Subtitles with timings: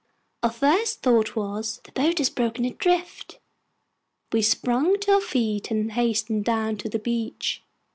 [0.41, 3.37] Our first thought was, "The boat has broken adrift!"
[4.31, 7.61] We sprung to our feet and hastened down to the beach.